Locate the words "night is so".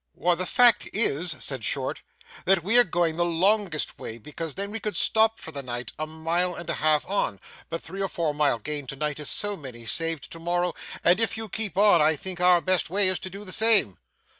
8.95-9.55